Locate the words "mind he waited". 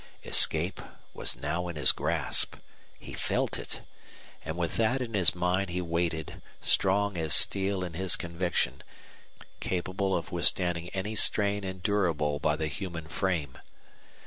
5.35-6.41